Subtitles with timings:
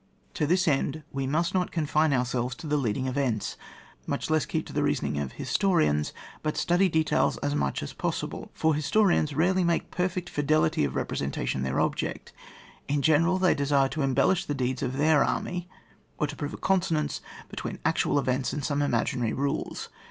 [0.33, 3.55] To this end we must not confine our selves to the leading events,
[4.07, 7.93] much less keep to the reasoning of historians, but study details as much as is
[7.93, 8.49] possible.
[8.55, 12.33] For historians rarely make perl'ect fide lity of representation their object:
[12.87, 15.69] in general, they desire to embellish the deeds of their army,
[16.17, 19.89] or to prove a con sonance between actual events and some imaginary rules.